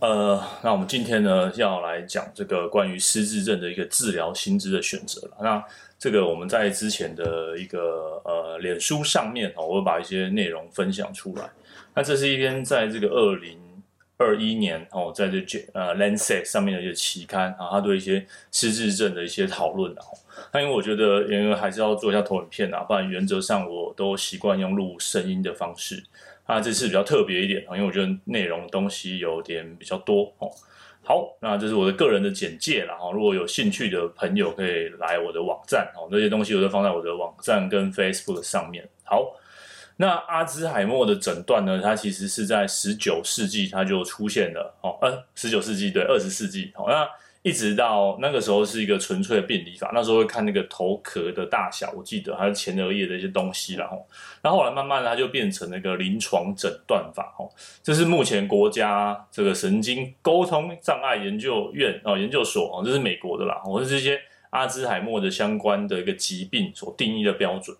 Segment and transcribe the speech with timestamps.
[0.00, 5.36] 呃，那我们今天呢要来讲这个关于失智症的一个治疗薪资的选择了。
[5.40, 5.64] 那
[5.98, 11.50] 这个我们在之前的一个呃脸书上面哦，我会把一些内容分享出来。
[11.94, 13.58] 那这是一篇在这个二零
[14.18, 15.38] 二一年哦，在这
[15.72, 20.02] 呃 Lancet 上面的一个期刊啊，他对一些失智症的一些讨论啊。
[20.52, 26.04] 那因为我觉得因为还是要做一下投影片啊，不然原则上我都习惯用录声音的方式。
[26.48, 30.50] 那这次比较特别一点，因为我觉得内容东西有点比较多哦。
[31.04, 33.12] 好，那这是我的个人的简介啦哈。
[33.12, 38.88] 如果有兴趣的朋友可以来我的网站哦，那些东西我都放在我的网站跟 Facebook 上面。
[39.04, 39.36] 好，
[39.96, 47.06] 那阿兹海默的诊断呢，它其实是在十九世纪它就出现了哦，呃，十九世纪对，二十世纪好那。
[47.42, 54.06] 一直到那个时候是一个纯粹的病理法，那时候会看那个头壳的大小，我记得还有前额叶的一些东西，然后，
[54.42, 57.48] 然后来慢慢的它就变成那个临床诊断法，哦，
[57.82, 64.20] 这是目前国家这个神经沟通障碍研究院哦研究所哦，这是美国的啦，或是这些
[64.50, 67.76] 阿兹海默的相关的一个疾病所定义的标准。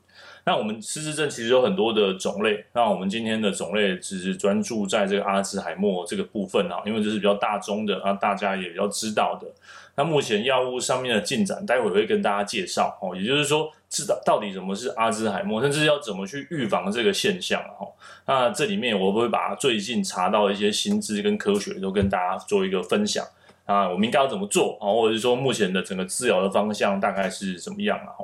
[0.49, 9.47] 那我们失智症其实有很多的种类，那我们今天的种类只是专注在这个阿兹海默这个部分啊，因为这是比较大众的，啊，大家也比较知道的。
[9.95, 13.15] 那目前药物上面的进展，待会会跟大家介绍哦。
[13.15, 17.93] 也就是说，知道到底什么是阿兹海默，甚至要怎么去预防这个现象哦。
[18.25, 23.23] 那这里面我会把最近查到的一些新知跟科学都跟大家做一个分享
[23.67, 28.17] 啊，我们应该要怎么做啊，或者是说目前的整个治疗的方向大概是怎么样啊？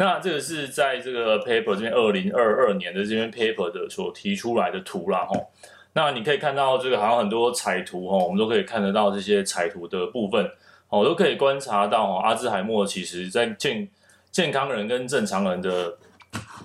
[0.00, 5.50] 那这个是在这个 paper 这边二零二二年的这篇 paper 的所提出来的图啦，吼。
[5.92, 10.48] 那你可以看到这个好像很多彩图，吼，我们都可以看得到这些彩图的部分，
[10.88, 13.88] 哦，都可以观察到哦，阿兹海默其实在健
[14.30, 15.92] 健康人跟正常人的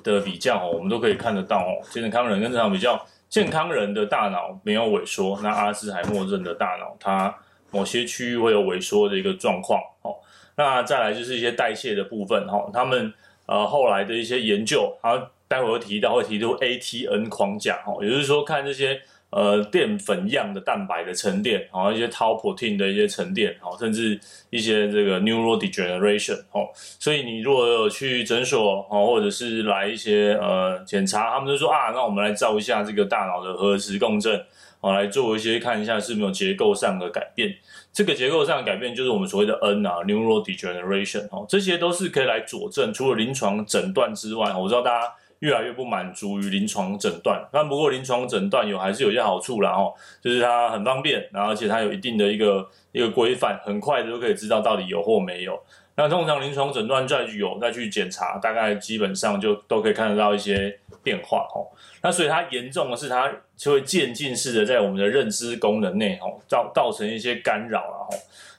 [0.03, 7.35] 的比较哦，我们都可以看得到，哦，健康人跟正常比较，健康人的大脑没有萎缩，那阿兹海默症的大脑，它
[7.71, 10.13] 某些区域会有萎缩的一个状况，哦。
[10.55, 13.13] 那再来就是一些代谢的部分，哈，他们。
[13.45, 24.17] 呃，后来的一些研究，啊待会儿会提到，会提出 ATN 框架，哈，也就是说看这些呃淀粉样的蛋白的沉淀，然后一些 tau protein 的一些沉淀，甚至
[24.49, 34.41] 一些这个 neurodegeneration，哦，所以你如果有去诊所，哈，或者是来一些呃检查，他们就说啊，那我们来照一下这个大脑的核磁共振，
[34.79, 37.53] 啊，来做一些看一下是没有结构上的改变。
[37.93, 42.91] 这个结构上的改变就是我们所谓的 N 啊，neurodegeneration 哦，这些都是可以来佐证。
[42.91, 55.61] 除了临床诊断之外，我知道大家越来越不满足于临床诊断，但不过临床诊断有还是有一些好处啦哦，就是它很方便，然后而且它有一定的一个一个规范，很快的就可以知道到底有或没有。
[55.95, 61.69] 那通常临床诊断再有再去检查，大概基本上就都可以看得到一些变化哦。
[62.01, 68.09] 那所以它严重的是，它就会渐进式的在我们的认知功能内哦造造成一些干扰啊，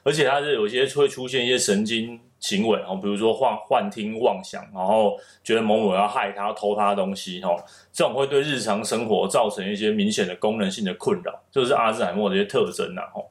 [0.03, 13.25] 而且它是有些会出现一些神经行为哦，比如说幻幻听妄想，然后觉得某某要害他偷他的东西哦，这种会对日常生活造成一些明显的功能性的困扰，就是阿兹海默的一些特征呐哦。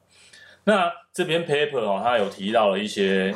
[0.64, 3.34] 那这篇 paper 哦，它有提到了一些。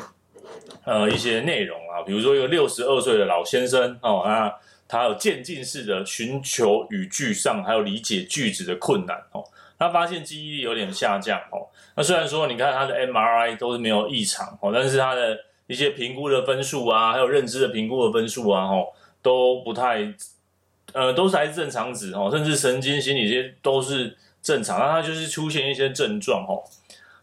[0.85, 4.51] 呃，一些内容啊，比如说一个六十二岁的老先生哦，那
[4.87, 9.43] 他有渐进式的寻求语句上还有理解句子的困难哦，
[9.77, 11.67] 他发现记忆力有点下降哦。
[11.95, 15.37] 那虽然说你看他的 MRI 都是没有异常哦，但是他的
[15.67, 18.87] 一些评估的分数啊，还有认知的评估的分数啊，哦，
[19.21, 20.11] 都不太
[20.93, 26.63] 呃，都是还是正常值哦，甚至神经心理这些都是正常，那他就是出现一些症状哦。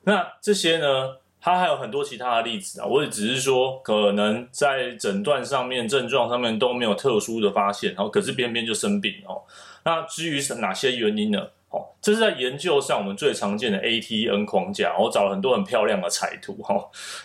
[0.05, 1.17] 那这些呢？
[1.47, 9.43] 他还有很多其他的例子啊，我也只是说，可能在诊断上面、症状上面都没有特殊的发现，然后可是偏偏就生病哦。
[9.85, 11.47] 那至于是哪些原因呢？
[11.69, 16.75] 哦，这是在研究上我们最常见的 ATN 框架，我找了很多很漂亮的彩图 哈，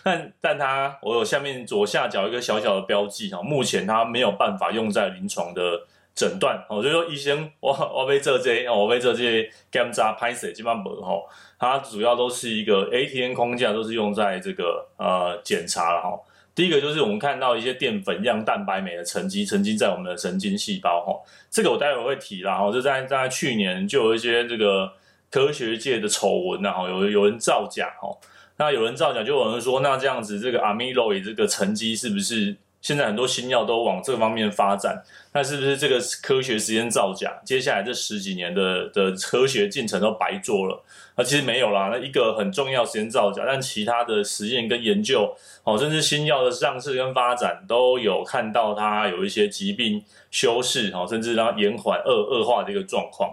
[0.04, 5.80] 但但它我有下面左下角一个小小的标记哈，目前它没有办法用在临床的
[6.14, 11.14] 诊断哦，所以说医生我我被这些我被这些检查拍摄基本上没哈。
[11.58, 16.20] 它主要都是一个 ATN 框架，都是用在这个呃检查了哈。
[16.54, 21.14] 第一个就是我们看到一些淀粉样蛋白酶的沉积，沉积在我们的神经细胞哈。
[21.50, 22.70] 这个我待会会提啦哈。
[22.70, 24.92] 就在在去年就有一些这个
[25.30, 28.10] 科学界的丑闻呐哈，有有人造假哈。
[28.58, 32.56] 那有人造假，就有人说，那这样子这个 amyloid 这个沉积是不是？
[32.82, 35.02] 现在很多新药都往这方面发展，
[35.32, 37.40] 那是不是这个科学实验造假？
[37.44, 40.82] 接下来这十几年的的科学进程都白做了？
[41.16, 45.32] 那其实没有啦，那一个很重要实验造假，但其他的实验跟研究，
[45.62, 50.02] 哦，甚至新药的上市跟发展都有看到它有一些疾病
[50.32, 53.30] 修饰，哦，甚至让延缓恶恶化的一个状况。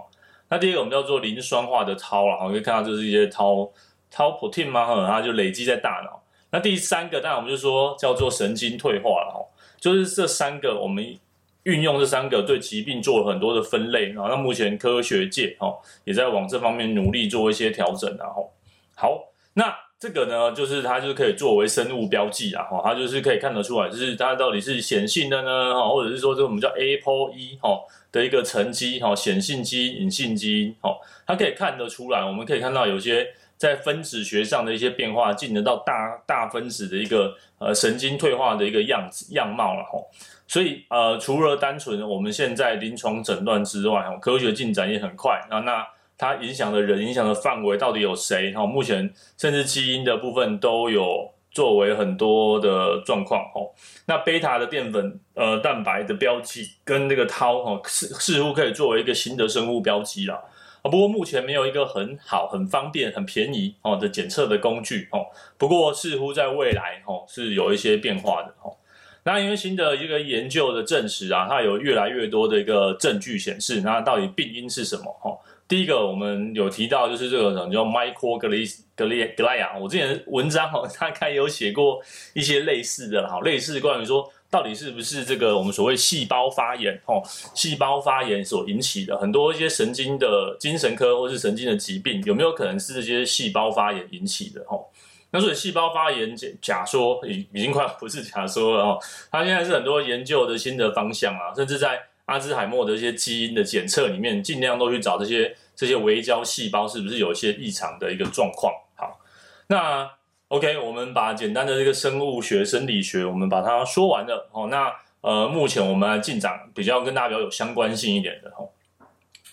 [0.48, 3.70] 那第一个我们叫做磷酸化的 tau 了，可以看到就是一些 tau
[4.14, 6.19] tau protein 嘛，哈，它就累积在大脑。
[6.52, 9.38] 那第三个，当然我们就说叫做神经退化了，哈，
[9.78, 11.16] 就是这三个我们
[11.62, 18.52] 运用这三个对疾病做了很多的分类，然后那目前科学界哈也在往这方面努力做一些调整，然后
[18.96, 27.80] 好，那这个呢，就是它就是可以作为生物标记啊，哈，它就是可以看得出来，就是它到底是显性的呢，哈，或者是说这我们叫 APOE 哈
[28.10, 33.28] 的一个沉积哈，显性基因、隐性基因，哈，它可以看得出来，我们可以看到有些。
[33.60, 40.08] 在分子学上的一些变化，进得到大大分子的一个呃神经退化的一个样子样貌了吼，
[40.48, 45.60] 所以呃除了单纯我们现在临床诊断之外，科学进展也很快啊。
[45.60, 45.86] 那
[46.16, 48.50] 它影响的人、影响的范围到底有谁？
[48.54, 53.74] 哈，目前甚至基因的部分都有作为很多的状况吼。
[54.06, 60.42] 那贝塔的淀粉呃蛋白的标记跟那个涛哈似似乎可以作为一个新的生物标记了。
[60.82, 65.26] 啊，不过目前没有一个很好、很方便、很便宜哦的检测的工具哦。
[65.58, 68.76] 不过似乎在未来哦是有一些变化的哦。
[69.24, 75.04] 那因为新的一个研究的证实啊，它有越来越多的一个证据显示，那到底病因是什么？
[75.20, 75.36] 哈，
[75.68, 82.00] 第一个我们有提到就是这个什么叫 microglia，我之前文章哦大概有写过
[82.32, 84.30] 一些类似的，好，类似关于说。
[84.50, 87.00] 到底是不是这个我们所谓细胞发炎？
[87.04, 87.22] 吼，
[87.54, 94.64] 细胞发炎所引起的很多一些神经的精神科或是神经的疾病，有没有可能是这些细胞发炎引起的？
[94.66, 94.90] 吼，
[95.30, 98.98] 那所以细胞发炎假假说已已经快不是假说了哦，
[99.30, 108.74] 它现在是很多研究的新的方向啊，甚至在阿兹海默的一些基因的检测里面，尽量都去找这些这些微胶细胞是不是有一些异常的一个状况。
[108.96, 109.20] 好，
[109.68, 110.10] 那。
[110.50, 114.50] OK，我们把简单的这个生物学、生理学，我们把它说完了。
[114.50, 118.72] 哦，那呃，目前我们来进展比较跟大家比较有相关性一点的，吼，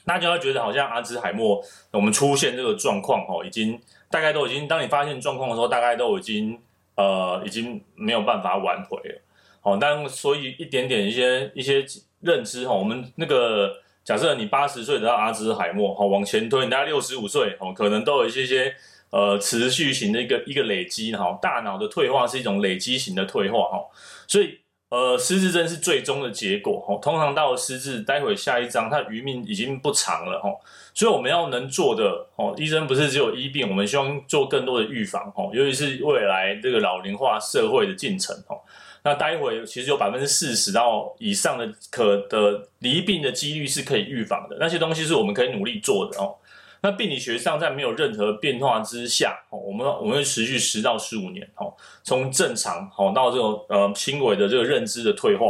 [0.07, 3.79] 大家会觉得好像阿兹海默我们出现这个状况，哦，已经
[4.09, 6.59] 大概都已经，当你发现状况的时候，大概都已经
[6.95, 9.21] 呃，已经没有办法挽回了。
[9.61, 11.85] 好，但所以一点点一些一些
[12.21, 13.71] 认知，哈，我们那个
[14.03, 18.73] 假设你八十岁得到阿兹海默，好，往前推，你大概六十五岁，哦，可能都有一些些。
[19.09, 23.86] 呃，持续型的一个一个累积哈，大脑的退化是一种累积型的退化哈，
[24.27, 24.59] 所以
[24.89, 26.98] 呃，失智症是最终的结果哈。
[27.01, 30.50] 通常到了失智，待会下一章，它余命已经不长了哈，
[30.94, 38.59] 所以我们要能做的哦，医生不是只有医病，我们希望做更多的预防哈，尤其是未来这个老龄化社会的进程哦。
[39.04, 46.36] 那待会其实有百分之四十到以上的可的罹病的几率是可以预防的，那些东西是我们可以努力做的哦。
[46.81, 55.45] 那病理学上，在没有任何变化之下，哦我们我们会持续十到十五年，哦从正常到这种呃轻微的这个认知的退化，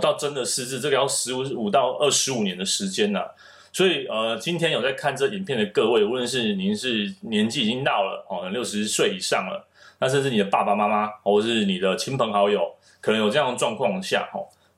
[0.00, 3.20] 到真的失智，这个要十五五到二十五年的时间呢。
[3.72, 9.68] 所以呃，今天有在看这影片的各位，无论是您是年纪已经到了哦六十岁以上了，
[9.98, 14.28] 那甚至你的爸爸妈妈，或是你的亲朋好友，可能有这样的状况下，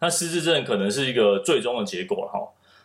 [0.00, 2.40] 那失智症可能是一个最终的结果哈。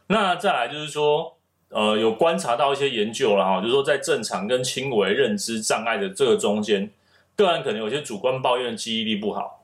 [0.07, 1.33] 那再来就是说。
[1.69, 6.89] 呃，有观察到一些研究了哈，就是说在正常跟轻微认知障碍的这个中间，
[7.35, 9.59] 个人可能有些主观抱怨记忆力不好，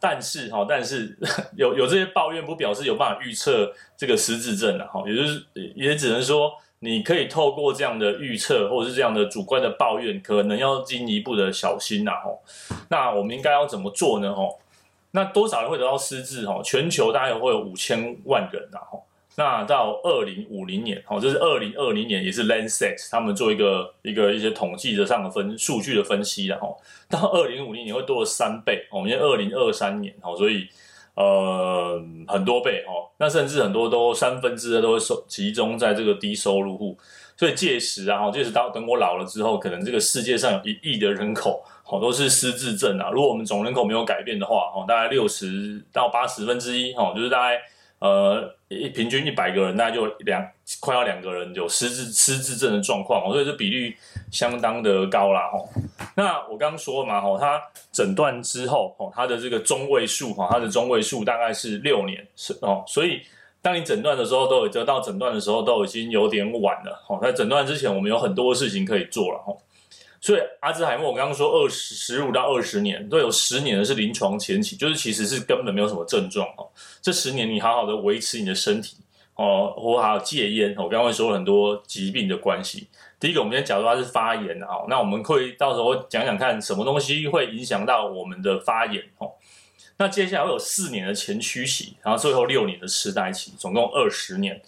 [0.00, 1.16] 但是哈，但是
[1.56, 5.46] 有有这些抱怨不表示有办法预测这个失智症了哈，也就是
[5.76, 12.76] 也只能说你可以透过这样的预测或者是这样的主观的抱怨，可能要进一步的小心呐哈。
[12.88, 14.34] 那我们应该要怎么做呢？
[14.34, 14.42] 哈，
[15.12, 16.46] 那多少人会得到失智？
[16.46, 18.98] 哈，全球大概会有五千万人呐哈。
[19.38, 26.66] 那到二零五零年，哦，这是二零二零年，也是 Lancet 他们做一个一个一些统计的上的分数据的分析的哈。
[27.08, 30.66] 到二零五零年会多了三倍，我们现在二零二三年，哦，所以
[31.14, 33.06] 呃很多倍哦。
[33.18, 36.98] 那甚至很多都三分之二都会收集中在这个低收入户，
[37.36, 43.10] 所以届时啊，届时到等我老了之后，可能这个世界上有一亿的人口，哦，都是失智症啊。
[43.12, 47.62] 如果我们总人口没有改变的话，哦，大概六十到八十分之一，哦，就是大概。
[48.00, 50.46] 呃，一平均一百个人，大概就两
[50.78, 53.96] 快要两个人有失智失智症的状况，所以这比率
[54.30, 55.50] 相当的高啦。
[55.50, 55.68] 吼。
[56.14, 62.84] 那我刚刚说嘛，吼，他诊断之后，吼，他的这个中位数，哈，他的中位数大概是六年，是哦。
[62.86, 63.22] 所以
[63.62, 67.02] 当你诊断的时候，都有得到诊断的时候，都已经有点晚了。
[67.06, 69.38] 吼，在诊断之前，我们有很多事情可以做了。
[69.46, 69.62] 吼。
[70.20, 76.68] 所以阿兹海默，我刚刚说二十十五到二十年都有十年的是临床前期，就是其实是根本没有什么症状哦。
[77.00, 78.96] 这十年你好好的维持你的身体
[79.36, 80.74] 哦，或还有戒烟。
[80.76, 82.88] 我刚刚说很多疾病的关系。
[83.20, 89.32] 第一个，我们先假如它是发炎哦，那我们会到时候讲讲看什么东西会影响到我们的发炎哦。
[89.98, 94.60] 那接下来会有四年的前驱期，然后最后六年的痴呆期，总共二十年。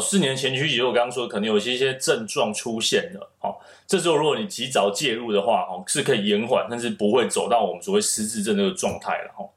[0.00, 9.50] 四年前期，其实我刚刚说可能有一些些症状出现了，哦，这时候如果你及早介入的话，哦，是可以延缓，但是不会走到我们所谓失智症这个状态了，哦。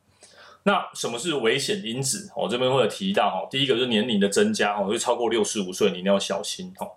[0.63, 2.29] 那什么是危险因子？
[2.35, 6.91] 我这边会有提到，哈，第一个就是年龄的增加，哦，就超过六十五岁，你一定要小心，哦。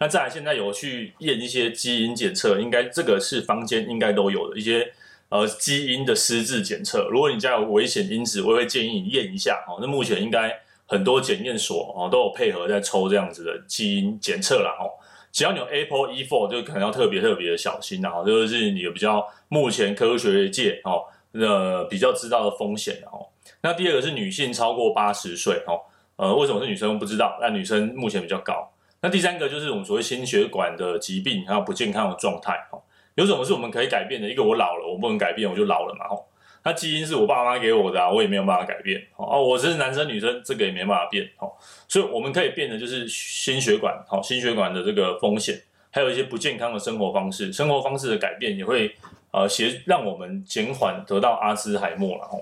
[0.00, 4.92] 那再来，现在有去验一些基因检测，应该这个是坊间应该都有的一些
[5.28, 7.08] 呃基因的失智检测。
[7.10, 10.61] 如果你家有危险因子，我会建议你验一下，哦，那目前应该。
[10.92, 14.76] 很多检验所哦都有配合在抽这样子的基因检测啦。
[14.78, 14.92] 哦，
[15.32, 23.26] 只要你有 Apple E four 就可能要特别特别的小心啦，哦，这个是你比较目前科学界哦呃比较知道的风险哦。
[23.62, 25.80] 那第二个是女性超过八十岁哦，
[26.16, 27.38] 呃为什么是女生不知道？
[27.40, 28.70] 但女生目前比较高。
[29.00, 32.82] 那第三个就是我们所谓心血管的疾病还有不健康的状态哦，
[33.14, 34.28] 有什么是我们可以改变的？
[34.28, 36.22] 一个我老了，我不能改变，我就老了嘛哦。
[36.64, 39.42] 那基因是我爸妈给我的啊，我也没有办法改变哦。
[39.42, 41.50] 我是男生女生，这个也没办法变哦。
[41.88, 48.94] 所以我们可以变的就是心血管，哦，心血管的这个风险，还有一些不健康的生活方式，生活方式的改变也会
[49.32, 52.38] 呃协让我们减缓得到阿兹海默了哦。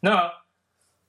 [0.00, 0.32] 那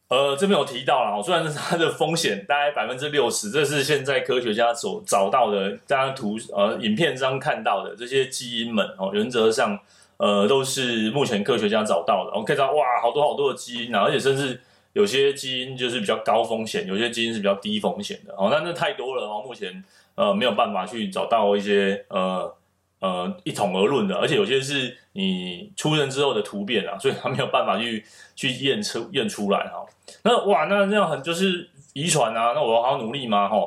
[0.09, 9.79] 呃这边有提到了哦，虽然是它的风险大概百分之六十，这是现在科学家所找到的，大家图呃影片上看到的这些基因们哦，原则上。
[10.19, 12.31] 呃，都是目前科学家找到的。
[12.31, 14.59] 我们可以知道，哇，好多好多的基因啊，而且甚至
[14.91, 18.33] 有些基因就是比较高风险，有些基因是比较低风险的。
[18.37, 19.81] 哦，那那太多了哦，目前
[20.15, 22.53] 呃没有办法去找到一些呃
[22.99, 28.03] 呃一统而论的，而且有些是你出生之后的突变啊，所以他没有办法去
[28.35, 29.85] 去验出验出来哈。
[30.23, 33.47] 那哇，那那样很就是遗传啊，那我好好努力吗？
[33.47, 33.57] 哈，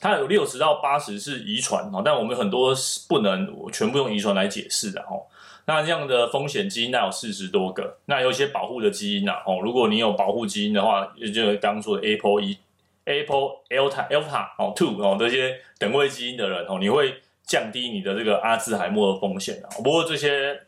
[0.00, 2.74] 它有六十到八十是遗传哈，但我们很多
[3.08, 5.14] 不能全部用遗传来解释的哈。
[5.68, 12.56] 那这样的风险基因那有四十多个，那有一些保护的基因呐，哦，如果你有保护基因的话，也就是刚刚说的 APOE、
[13.04, 19.68] APO、Alpha、Alpha 哦、Two 哦这些等位基因的人哦，你会降低你的这个阿兹海默的风险啊。
[19.84, 20.58] 不过这些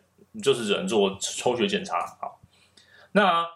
[0.43, 2.37] 就是只能做抽血检查啊。
[3.13, 3.47] 那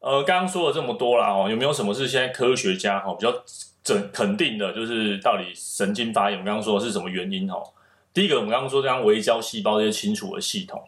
[0.00, 3.30] 呃，刚刚说了这么多了哦，有没有什么是现在科学家哈比较
[3.82, 7.62] 整肯定的，就是到底神经发炎，我刚刚说的是什么原因哦？
[8.14, 10.82] 第一个，我们刚刚说这样微胶细胞这些清除的系统。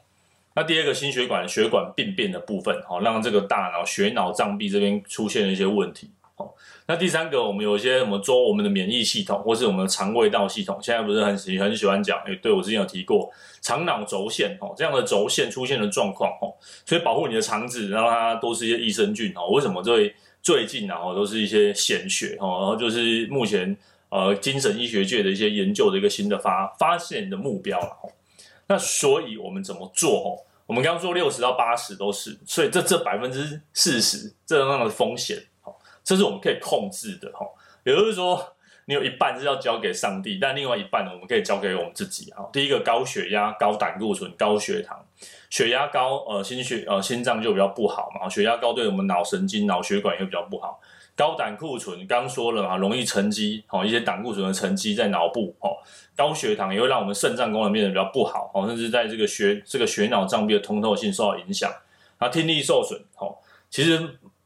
[0.56, 6.54] 那第二个心血管血管病变的部分，好，让这个大脑血脑障壁这边出现了一些问题，好。
[6.86, 16.54] 那第三个，我们有一些什么做我们的免疫系统，或是我们的肠胃道系统，现在不是很喜很喜欢讲，哎，对我之前有提过肠脑轴线，哦，这样的轴线出现的状况，哦，
[16.86, 23.76] 所以保护你的肠子，让它都是一些益生菌，哦，为什么最最近然后都是一些鲜血，哦，然后就是目前
[24.08, 28.08] 呃精神医学界的一些研究的一个新的发发现的目标了，哦。
[28.68, 30.30] 那所以我们怎么做，哦？
[30.66, 37.46] 我们刚刚说六十到八十都是，所以这这百分之四十这样的风险，好，这是我们可以控制的，哈。
[37.84, 38.56] 也就是说，
[38.86, 42.50] 你有一半是要交给上帝，但另外一半呢，我们可以交给我们自己，哈。
[42.52, 45.06] 第一个高血压、高胆固醇、高血糖，
[45.50, 50.80] 血压高，呃，心血呃心脏就比较不好嘛，血压高对我们脑神经、脑血管也会比较不好。
[51.16, 55.72] 高胆固醇，刚说了嘛，容易沉积，哦，一些胆固醇的沉积在脑部，哦，
[56.14, 61.72] 高血糖也会让我们肾脏功能变得比较不好，哦，甚至在这个血这个血脑障壁的通透性受到影响，
[62.20, 63.34] 那听力受损，哦，
[63.70, 63.98] 其实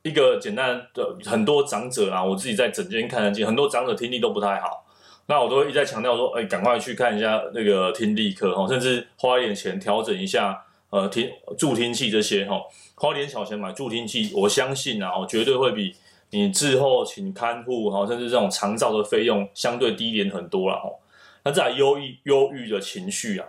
[0.03, 4.87] 一个简单的很多长者啊，我自己在诊间看得见，很多长者听力都不太好，
[5.27, 12.61] 那我都一再强调说，哎，赶快去看一下那个听力科，哦，甚至花一点钱调整一下，呃，听助听器这些，哈，
[12.95, 15.97] 花点小钱买助听器，我相信啊，我绝对会比。
[16.31, 20.95] 你之后请看护哈，甚至这种长照的费用相对低廉很多了哦。
[21.43, 23.47] 那再来忧郁忧郁的情绪啊，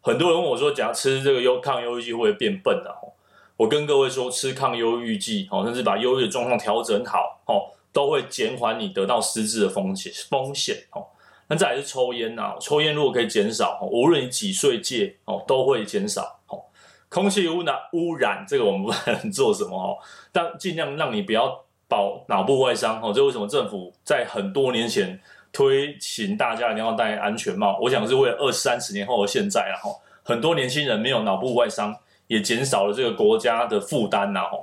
[0.00, 3.12] 很多人问我说，假如吃这个忧抗忧郁剂会变笨的，哦？
[3.56, 11.06] 我跟各位说，吃抗忧郁剂哦，甚至把忧郁的状况调整好哦，都会减缓你得到失智的风险风险哦。
[11.48, 16.64] 那再来是抽烟啊，抽烟如果可以减少，无论你几岁戒哦，都会减少哦。
[17.08, 19.98] 空气污染污染这个我们不能做什么哦，
[20.32, 21.65] 但尽量让你不要。
[21.88, 25.20] 保脑部外伤哦，这为什么政府在很多年前
[25.52, 27.78] 推行大家一定要戴安全帽？
[27.80, 29.90] 我想是为了二三十年后的现在啊，哈，
[30.22, 34.58] 很多年轻人没有脑部外伤，也减少了这个国家的负担呐，哈。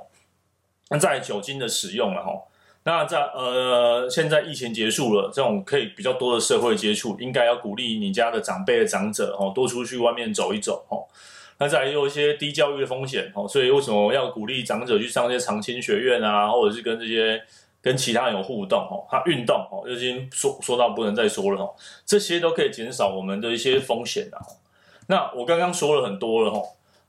[0.90, 2.30] 那在酒精的使用了哈，
[2.84, 11.08] 那在呃现在疫情结束了，这种可以比较多的社会接触，应该要鼓励你家的长辈的长者哦，多出去外面走一走哦。
[11.58, 17.40] 那再来有一些低教育的风险哦，所以为什么要鼓励长者去上这些长青学院啊，或者是跟这些
[17.80, 24.38] 跟其他人有互动哦，他运动哦，已经说说到不能再说了哦，这些都可以减少我们的一些风险啊。
[25.06, 26.60] 那我刚刚说了很多了哈，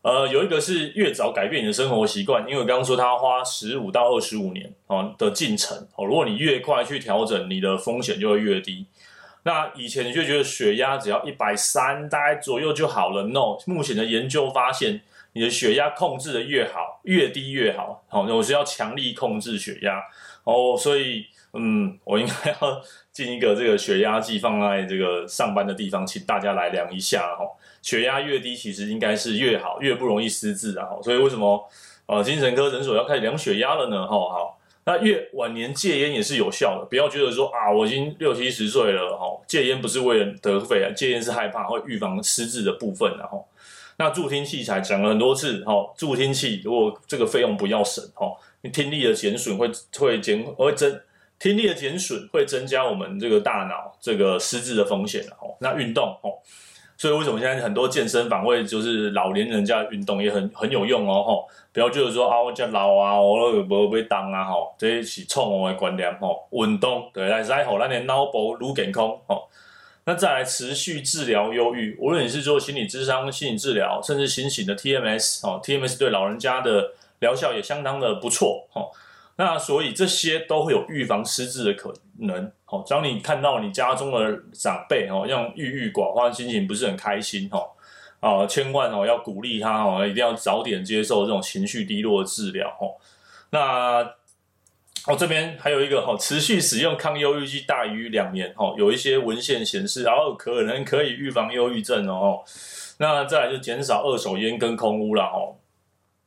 [0.03, 8.85] 呃，有一个是越早改变你的生活习惯，因为我刚刚说他花十五到二十五年哦的进程哦，如果你越快去调整，你的风险就会越低。
[9.45, 15.01] 那以前你就觉得血压只要一百三大概左右就好了，no，目前的研究发现，
[15.33, 18.03] 你的血压控制的越好，越低越好。
[18.07, 20.01] 好，那我是要强力控制血压
[20.45, 27.45] 哦，所以嗯，我应该要进一个这个血压计放在这个上班的地方，请大家来量一下哈。
[27.83, 30.89] 血压越低，其实应该是越好，越不容易失智啊。
[31.03, 31.69] 所以为什么
[32.07, 34.07] 呃精神科诊所要开始量血压了呢？
[34.07, 34.59] 哈，好。
[34.87, 43.47] 那越晚年戒烟也是有效的，不要觉得说啊，我已经六七十岁了，哈，戒烟不是为了得肺啊，戒烟是害怕会预防失智的部分，然后，
[43.97, 50.99] 那助听器材讲了很多次，哈，助听器如果这个费用不要省，哈，你听力的减损会会减会增，
[51.39, 56.39] 听力的减损会增加我们这个大脑这个失智的风险，哦，那运动，哦。
[56.97, 66.47] 所以为什么现在很多健身房会就是老年人家运动也很很有用哦吼，不要觉得说啊我家老啊，我都不会当啊吼，这是错误的观念吼。
[66.51, 69.49] 运动对来在吼，让你脑部愈健康吼。
[70.05, 78.91] 那再来持续治疗忧郁，无论你是做心理咨商、心理治疗，甚至新型的 TMS 哦，TMS 对老人家的疗效也相当的不错吼。
[79.37, 82.51] 那所以这些都会有预防失智的可能。
[82.63, 87.69] 好，只要你看到你家中的长辈哦，这样郁郁寡欢，心情不是很开心哦，
[88.21, 92.95] 啊，千万哦要鼓励他哦，一定要早点接受这种情绪低落的治疗哦。
[93.51, 94.09] 那
[95.07, 102.43] 我这边还有一个哈，持续使用抗忧郁剂大于两年哦，有一些文献显示，然后可能可以预防忧郁症哦。
[102.97, 105.59] 那再来就减少二手烟跟空污了哦。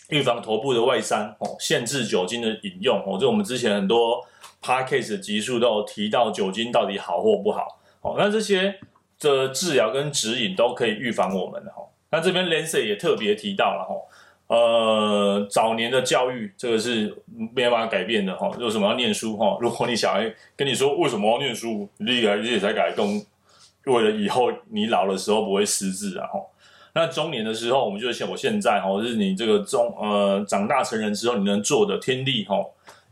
[0.09, 4.25] 预防头部的外伤哦，限制酒精的饮用哦，这我们之前很多
[4.63, 8.15] podcast 的集数都有提到酒精到底好或不好哦。
[8.19, 8.79] 那这些
[9.21, 11.83] 的治疗跟指引都可以预防我们的哈。
[12.11, 17.15] 那这边 Lancet 也特别提到了哈，呃，早年的教育这个是
[17.55, 18.49] 没有办法改变的哈。
[18.59, 19.59] 为什么要念书哈？
[19.61, 23.23] 如果你小孩跟你说为什么要念书，你还你才改动，
[23.85, 26.41] 为了以后你老的时候不会失智啊哈。
[26.99, 32.57] 那中年的时候，我们就像我现在哈，就是你这个中呃长大成人之后，你能做的听力哈，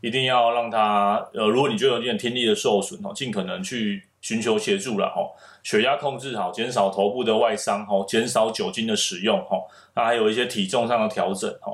[0.01, 5.21] 一定要让他呃，如果你觉得有点听力的受损哦，尽可能去寻求协助了哈。
[5.63, 9.57] 血压控制好，减少头部的外伤哈，减少酒精的使用哈，
[9.95, 11.71] 那还有一些体重上的调整哈。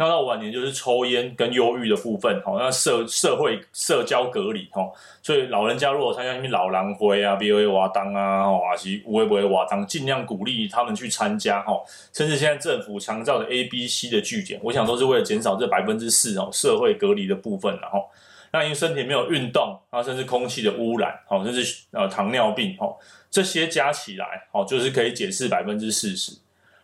[0.00, 11.78] 那到晚年就是抽烟跟忧郁的部分，哈，那社社会社交隔离，哈，所以老人家如果参加什么老人会啊、B O A 活动啊，哈，还是有的没的活动，尽量鼓励他们去参加，哈，
[12.14, 18.08] 甚至现在政府强调的 A、B、C 的据点，我想都是为了减少这百分之四哦社会隔离的部分，然后，
[18.52, 22.86] 那因为身体没有运动，啊，甚至空气的污染，哈，甚至呃糖尿病，哈，
[23.30, 26.32] 这些加起来，哦，就是可以解释百分之四十。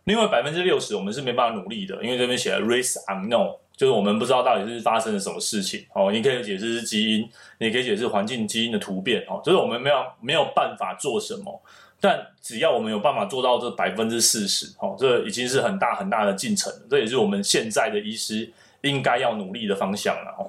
[0.07, 6.13] 另外百分之六十我们是没办法努力的，因为这边写了 risk unknown，就是我们不知道到底是发生了什么事情哦。
[6.13, 11.61] 你可以解释是基因，你可以解释环境基因的突变哦，就是我们没有没有办法做什么。
[12.01, 16.73] 但只要我们有办法做到这百分之四十哦，这已经是很大很大的进程。
[16.89, 18.49] 这也是我们现在的医师
[18.83, 20.47] 应该要努力的方向了哦。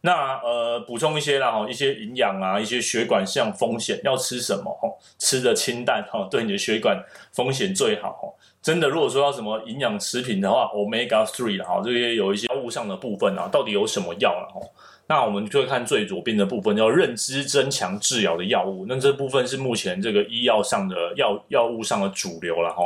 [0.00, 4.92] 那呃补充一些啦哈，一些营养啊，一些血管上风险要吃什么哦？
[5.18, 8.26] 吃的清淡哈，对你的血管风险最好哦。
[8.60, 14.60] 真的，如果说要什么营养食品的话，Omega Three 哈，这些有一些药物上的部分啊，到底有什么药了哈？
[15.06, 18.84] 那我们就会看最左边的部分，叫认知增强治疗的药物。
[18.86, 22.82] 那这部分是目前这个医药上的药药物上的主流了哈。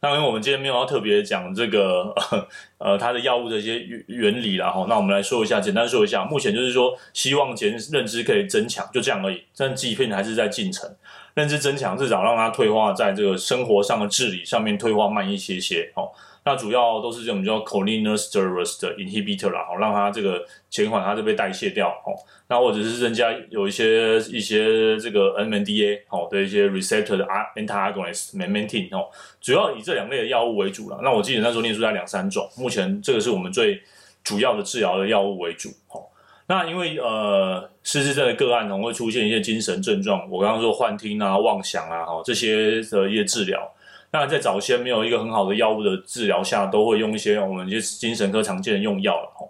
[0.00, 2.14] 那因为我们今天没有要特别讲这个
[2.78, 4.86] 呃它的药物的一些原理了哈。
[4.88, 9.42] 那我们来说一下，简单说一下，目前就是说希望减认知可以增强，就这样而已。
[9.56, 10.88] 但剂片还是在进程。
[11.34, 16.10] 认知增强，至少让它退化在这个生活上的治理上面退化慢一些些哦。
[16.46, 22.12] 那主要都是这种叫 colinesterase 的 inhibitor 啦，哦，让它这个前款它就被代谢掉哦。
[22.48, 29.08] 那或者是增加有一些一些这个 NMDA 哦的一些 receptor 的 antagonist memantine 哦，
[29.40, 31.00] 主要以这两类的药物为主了。
[31.02, 33.80] 那我记得那时候念书在两三种，目前这个是我们最
[34.22, 36.04] 主要的治疗的药物为主哦。
[36.46, 43.72] 那因为呃，失智症的个案可能会出现一些精神症状，我刚刚说幻听啊、妄想啊，哈，这些的一些治疗。
[44.12, 49.48] 那在早先没有一个很好的药物的治疗下，都会用一些我们一些精神科常见的用药了，哈。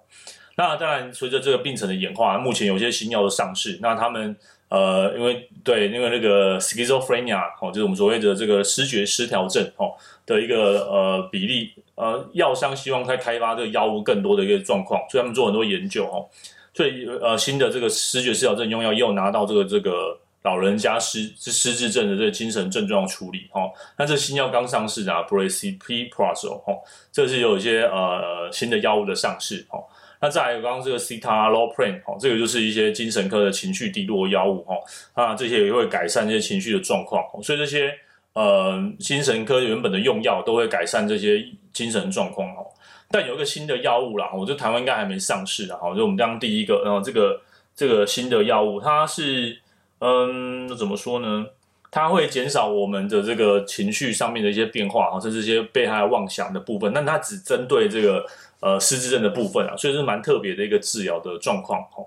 [0.56, 4.36] 那当然，随着这个病程的演化，目前有些新药的上市，那他们
[4.68, 9.92] 呃，因为对，因为那个 schizophrenia，哦，就是我们所谓的这个失觉失调症，哦
[10.24, 16.30] 的一个呃比例，呃，药商希望在开发这个药物更多的一个状况，所以他们做很多研究，哦。
[16.74, 23.70] 所以，呃，新的这个失觉失调症用药又拿到这个这个老人家失失智症的这个精神症状处理哦。
[23.96, 26.82] 那这新药刚上市啊，Brexpiprazole 哦，
[27.12, 29.84] 这是有一些呃新的药物的上市哦。
[30.20, 34.76] 那再有刚刚这个 Citalopram 哦，这个就是一些精神科的情绪低落药物哦。
[35.14, 37.94] 那这些也会改善这些情绪的状况，所以这些
[38.32, 42.66] 呃精神科原本的用药都会改善这些精神状况哦。
[43.10, 47.40] 但有一个新的药物啦，我觉得台湾应该还没上市的哈，就我们刚第一个，然后这个
[47.76, 49.58] 这个新的药物，它是
[50.00, 51.46] 嗯，怎么说呢？
[51.90, 56.92] 它会减少我们的这个情绪上面的一些变化啊，甚至一些被害妄想的部分。
[56.92, 58.26] 但它只针对这个
[58.58, 62.02] 呃失智症的部分啊，所以是蛮特别的一个治疗的状况哈。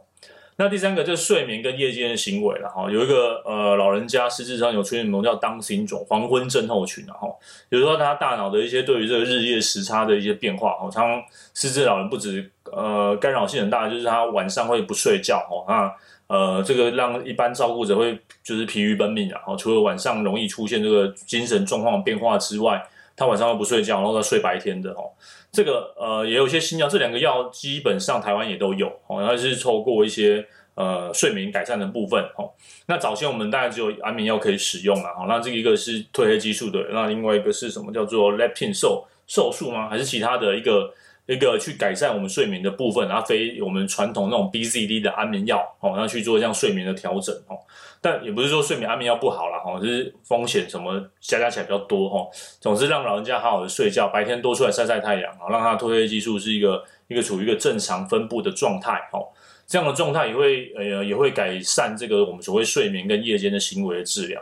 [0.59, 7.27] 那第三个就是睡眠跟夜间的行为了哈，有一个呃老人家实质上有出现什么叫当心种黄昏症候群啊哈，
[7.69, 15.93] 比如说他大脑的一些对于这个日夜时差的一些变化哦，常常失智老人不止呃干扰性很大，就是他晚上会不睡觉哦，那
[16.27, 22.83] 呃这个让一般照顾者会就是疲于奔命啊，除了晚上容易出现这个精神状况变化之外，
[23.17, 25.11] 他晚上会不睡觉，然后他睡白天的哦。
[25.51, 32.51] 这个呃也有一些新药，这两个药基本上台湾也都有哦，然后是透过一些呃睡眠改善的部分哦。
[32.85, 39.89] 那早先我们大概只有安眠药可以使用了哈，那这一个是褪黑激素的，那另外一个是什么叫做 leptin 瘦瘦素吗？
[39.89, 40.93] 还是其他的一个？
[41.27, 47.59] 一个去改善我们睡眠的部分，然后非我们传统那种 BZD 的安眠药哦，然后去做这样睡眠的调整哦。
[47.99, 52.25] 但也不是说睡眠安眠药不好啦，哈，就是风险什么加加起来比较多哈。
[52.61, 59.27] 总之让老人家好好的睡觉，白天多出来晒晒太阳啊，让他的褪黑激素是一个一个处于一个正常分布的状态哦。
[59.67, 64.41] 这样的状态也会呃也会改善这个我们所谓睡眠跟夜间的行为的治疗。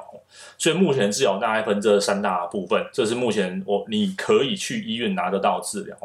[0.58, 5.98] 所以目前治疗大概分这三大部分，这是目前我你可以去医院拿得到治疗。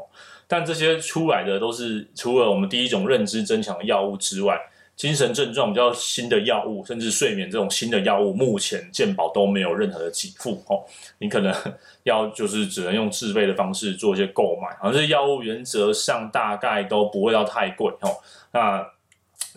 [0.49, 4.59] 但这些出来的都是除了我们第一种认知增强的药物之外，
[4.97, 10.83] 精神症状比较新的药物，甚至睡眠这种新的药物，目前健保都没有任何的给付哦。
[11.19, 11.55] 你可能
[12.03, 18.11] 要就是只能用自费的方式做一些购买，而这些药物原则上大概都不会到太贵哦。
[18.53, 18.85] 那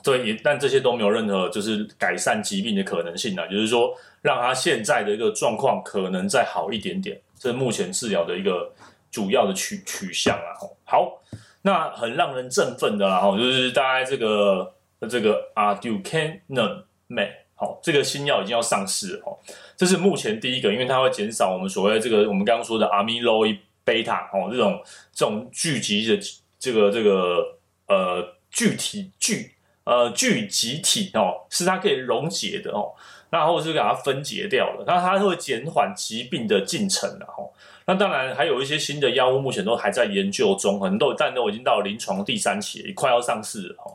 [0.03, 8.71] 对，也但这些都没有任何就是改善疾病的可能性啊，就是说让他现在的一个状况可能再好一点点，这是目前治疗的一个。
[9.13, 11.21] 主要的取取向啊，好，
[11.61, 14.73] 那很让人振奋的啦，哈，就是大概这个
[15.07, 19.37] 这个 Aducanumab，好，这个新药已经要上市了，哦，
[19.77, 24.81] 这是目前第一个，因为它会减少我们所谓这个我们刚刚说的 amyloid beta 哦，这种
[25.13, 26.19] 这种聚集的
[26.57, 29.51] 这个这个呃具体聚
[29.83, 32.93] 呃聚集体哦，是它可以溶解的哦，
[33.31, 37.49] 那或者是给它分解掉了，那它会减缓疾病的进程的哦。
[37.85, 43.91] 那当然还有一些新的药物，目前都还在研究中，很多但都已经到了临床第三期，快要上市了哈。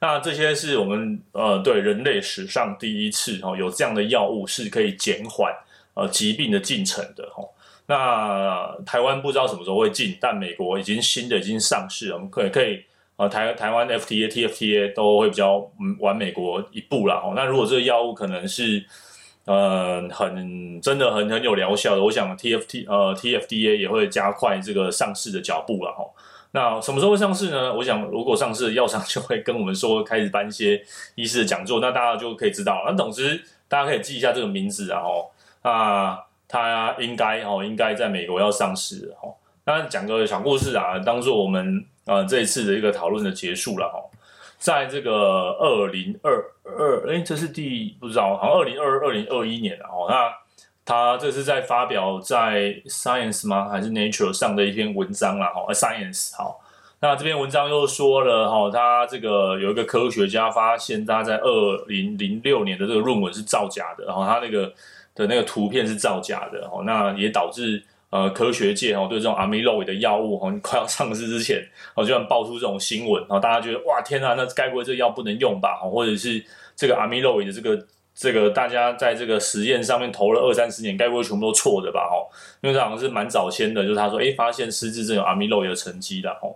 [0.00, 5.54] 那这些是我们呃对人类史上第一次哦有这样的药物是可以减缓
[5.94, 7.42] 呃疾病的进程的哈。
[7.86, 12.84] 那台湾不知道什么时候会进，但美国已经新的已经上市了，我们可以可以
[13.22, 17.32] 呃台台湾 F T A T F T A 都会比较晚美国一步了哦。
[17.36, 18.84] 那如果这个药物可能是。
[19.44, 26.06] 呃，很真的很很有疗效的，我想 TFT 呃 TFDA 也会加快这个上市的脚步了哦。
[26.52, 27.74] 那什么时候会上市呢？
[27.74, 30.80] 我想如果上市，药商就会跟我们说开始办一些
[31.16, 32.84] 医师的讲座，那大家就可以知道。
[32.86, 35.26] 那总之大家可以记一下这个名字啊哦。
[35.64, 39.34] 那它应该哦应该在美国要上市哦。
[39.64, 43.98] 那讲个小故事啊，当做我们呃这一次的一个讨论的结束了哈。
[44.58, 45.10] 在这个
[45.58, 50.06] 二零二二，哎，这是第不知道，好像二零二二、零二一年了哦。
[50.08, 50.32] 那
[50.84, 53.68] 他这是在发表在 Science 吗？
[53.68, 55.48] 还是 Nature 上的一篇文章啦？
[55.48, 56.60] 哈，Science 好。
[57.00, 64.72] 那这篇文章又说了哈，他这个有一个科学家发现他在二零零六年的这个论文是造假的，然后他那个
[65.16, 67.82] 的那个图片是造假的，哦，那也导致。
[68.12, 75.76] 呃，科学界哦对这种 amyloid 的药物哈，快要上市之前， 哦，就算爆出这种新闻，然后大家觉得哇天呐，那该不会这药不能用吧？
[75.76, 76.44] 或者是
[76.76, 82.06] 这个 amyloid 的这个这个大家在这个实验上面投了二三十年，该不会全部都错的吧？
[82.10, 82.16] 哈，
[82.60, 86.50] 因为这好像是蛮早先的，就是他说，诶，发现失智症有 amyloid 的沉积的，哈，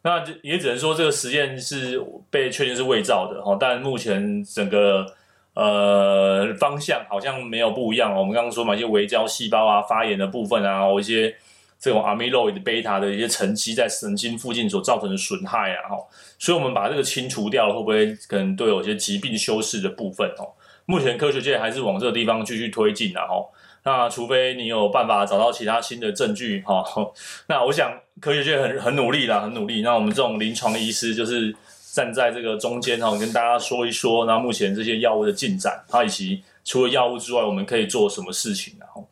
[0.00, 5.06] 那也只能说这个实验是被确定是伪造的，哈，但目前整个。
[5.54, 8.12] 呃，方向好像没有不一样。
[8.12, 11.32] 我们刚刚说嘛，一些微胶细胞啊、发炎的部分啊，或一些
[11.78, 15.96] 这种 amyloid beta 的一些沉积在神经附近所造成的损害啊，哈，
[16.40, 20.50] 所以我们把这个清除掉了，会不会可能都有些疾病修饰的部分哦？
[20.86, 23.36] 目前科学界还是往这个地方继续推进的哈。
[23.84, 26.84] 那除非你有办法找到其他新的证据哈，
[27.46, 29.82] 那我想科学界很很努力啦，很努力。
[29.82, 31.54] 那我们这种临床医师就是。
[31.94, 38.74] 站在这个中间哈，跟大家说一说，那目前这些药物的进展，它以及除了药物之外，我们可以做什么事情？
[38.80, 39.08] 然后，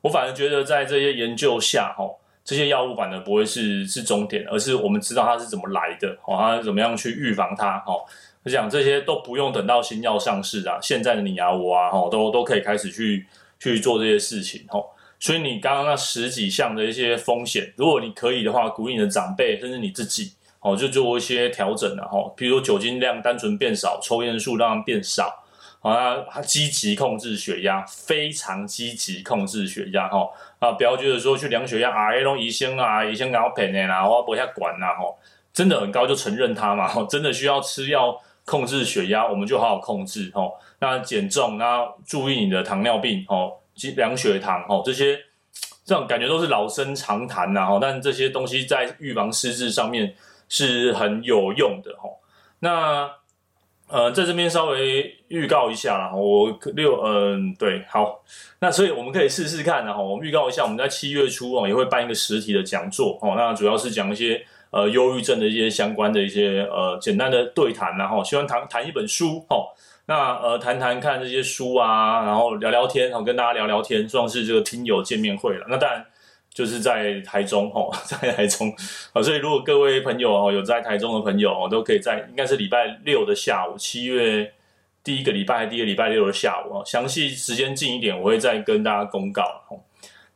[0.00, 2.04] 我反而觉得在这些研究下，哈，
[2.44, 8.02] 这些药物反而不会是是终点，而是我们知道它是怎么来的，哦，它怎么样去预防它，哦，
[8.42, 13.24] 我想这些都不用等到新药上市啊，现在的你啊我啊，哦，都都可以开始去
[13.60, 14.84] 去做这些事情，哦，
[15.20, 20.32] 所以你刚刚那十几项的一些风险，如果你可以的话，鼓励你的长辈甚至你自己。
[20.64, 25.44] 哦，就做一些调整了哈，比如说酒精量单纯变少，抽烟数让它变少，
[25.82, 30.26] 啊，积极控制血压，非常积极控制血压哈，
[30.60, 35.04] 啊，不要觉得说去量血压啊，那种医生啊，医生搞骗的啦，我不要管啦哈，
[35.52, 43.52] 真的很高就承认它嘛，真的需要吃药控制血压，我们就好好控制哈，那减重，那注意你的糖尿病哦，
[43.96, 45.18] 量血糖哦，这些
[45.84, 50.14] 这种感觉都是老生常谈呐哈，但这些东西在预防失智上面。
[50.48, 52.08] 是很有用的哈，
[52.60, 53.10] 那
[53.88, 58.22] 呃，在这边稍微预告一下啦，我六嗯对好，
[58.60, 69.68] 那所以我们可以试试看，然后我们预告一下，我们在七月初哦也会办一个实体的讲座哦，那主要是讲一些呃忧郁症的一些相关的一些呃简单的对谈，然后希望谈谈一本书哦，
[70.06, 76.04] 那呃谈谈看这些书啊，然后聊聊天，然后跟大家聊聊天，算是这个听友见面会了，那当然。
[76.54, 78.72] 就是在台中哦， 在台中
[79.12, 84.52] 啊，所以如果各位朋友哦有在台中的朋友哦，都可以在应该是礼拜六的下午，七月
[85.02, 89.42] 第一个礼拜，第一个礼拜六的下午哦，详细时间近一点，我会再跟大家公告。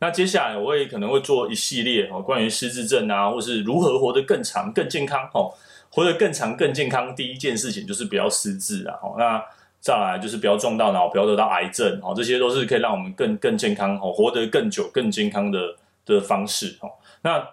[0.01, 5.53] 那接下来我会可能会做一系列哦，关于失智症啊，或是如何活得更长、更健康哦，
[5.89, 7.15] 活得更长、更健康。
[7.15, 9.41] 第一件事情就是不要失智啊，哦，那
[9.79, 15.77] 再来就是不要撞到脑，不要得到癌症哦，这些都是可以让我们更更健康哦，活得更久、更健康的。
[16.15, 16.89] 的方式哦，
[17.21, 17.45] 那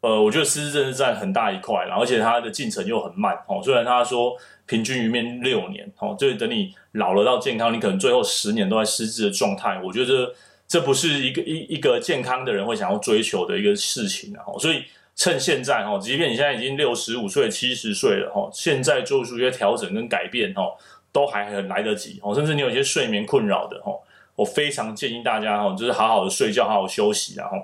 [0.00, 3.60] 呃，我觉得失智症是占很大一块，然后而且它的进程又很慢哦。
[3.60, 4.32] 虽然他说
[4.64, 9.80] 平均余命六年哦，就是等你老了到健康，你可能最后十年都在失智的状态。
[9.82, 10.32] 我觉得
[10.68, 14.56] 这不是一个一一个健康的人会想要追求的一个事情哦。
[14.60, 14.84] 所以
[15.16, 20.74] 趁现在哦，即便你现在已经六十五岁、七十岁了哦，现在做出一些调整跟改变哦，
[21.10, 22.32] 都还很来得及哦。
[22.32, 23.98] 甚至你有一些睡眠困扰的哦，
[24.36, 27.56] 我非常建议大家哦，就是好好的睡觉，好好休息，然后。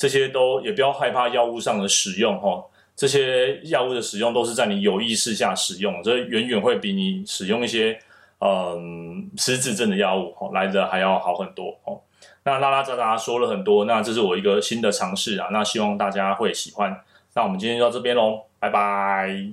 [0.00, 2.64] 这些都也不要害怕药物上的使用哈，
[2.96, 7.98] 这些药物的使用都是在你有意识下使用，这远远会比你使用一些
[8.38, 12.00] 嗯失智症的药物来的还要好很多哦。
[12.44, 16.98] 那拉拉杂杂说了很多，那这是我一个新的尝试啊，那希望大家会喜欢。
[17.34, 19.48] 那我们今天就到这边喽，拜拜。